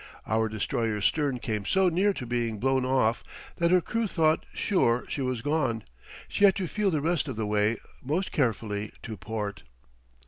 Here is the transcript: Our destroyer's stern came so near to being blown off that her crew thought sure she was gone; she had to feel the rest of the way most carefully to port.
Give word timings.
Our 0.25 0.49
destroyer's 0.49 1.05
stern 1.05 1.37
came 1.37 1.63
so 1.63 1.87
near 1.87 2.11
to 2.11 2.25
being 2.25 2.57
blown 2.57 2.85
off 2.85 3.23
that 3.57 3.69
her 3.69 3.81
crew 3.81 4.07
thought 4.07 4.47
sure 4.51 5.05
she 5.07 5.21
was 5.21 5.43
gone; 5.43 5.83
she 6.27 6.43
had 6.43 6.55
to 6.55 6.65
feel 6.65 6.89
the 6.89 7.01
rest 7.01 7.27
of 7.27 7.35
the 7.35 7.45
way 7.45 7.77
most 8.01 8.31
carefully 8.31 8.93
to 9.03 9.15
port. 9.15 9.61